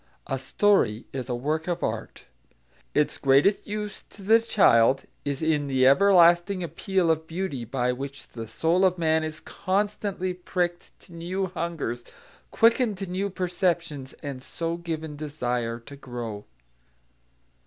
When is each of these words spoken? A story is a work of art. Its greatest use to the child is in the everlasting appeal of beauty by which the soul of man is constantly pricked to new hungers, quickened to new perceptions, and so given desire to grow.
A 0.25 0.39
story 0.39 1.05
is 1.13 1.29
a 1.29 1.35
work 1.35 1.67
of 1.67 1.83
art. 1.83 2.25
Its 2.95 3.19
greatest 3.19 3.67
use 3.67 4.01
to 4.09 4.23
the 4.23 4.39
child 4.39 5.03
is 5.23 5.43
in 5.43 5.67
the 5.67 5.85
everlasting 5.85 6.63
appeal 6.63 7.11
of 7.11 7.27
beauty 7.27 7.65
by 7.65 7.91
which 7.91 8.29
the 8.29 8.47
soul 8.47 8.83
of 8.83 8.97
man 8.97 9.23
is 9.23 9.39
constantly 9.41 10.33
pricked 10.33 10.89
to 11.01 11.13
new 11.13 11.45
hungers, 11.45 12.03
quickened 12.49 12.97
to 12.97 13.05
new 13.05 13.29
perceptions, 13.29 14.13
and 14.23 14.41
so 14.41 14.75
given 14.75 15.15
desire 15.15 15.79
to 15.81 15.95
grow. 15.95 16.45